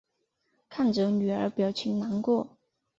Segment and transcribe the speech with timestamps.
[0.67, 2.57] 看着女儿表情难过